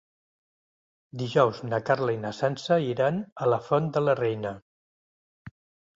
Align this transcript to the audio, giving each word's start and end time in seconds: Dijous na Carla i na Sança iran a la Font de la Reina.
Dijous 1.23 1.59
na 1.73 1.79
Carla 1.91 2.15
i 2.17 2.19
na 2.23 2.33
Sança 2.39 2.77
iran 2.93 3.23
a 3.45 3.49
la 3.53 3.63
Font 3.69 3.93
de 3.99 4.07
la 4.07 4.17
Reina. 4.25 4.59